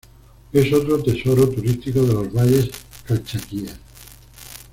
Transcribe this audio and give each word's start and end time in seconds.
Es 0.51 0.73
otro 0.73 0.99
tesoro 1.03 1.47
turístico 1.47 2.01
de 2.01 2.13
los 2.13 2.33
valles 2.33 2.71
Calchaquíes. 3.05 3.77